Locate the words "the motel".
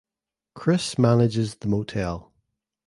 1.57-2.33